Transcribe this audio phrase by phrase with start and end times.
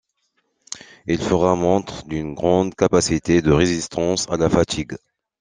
[1.05, 4.97] Il fera montre d’une grande capacité de résistance à la fatigue.